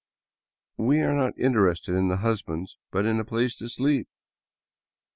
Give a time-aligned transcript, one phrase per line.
[0.77, 4.07] "We are not interested in the husbands, but in a place to sleep."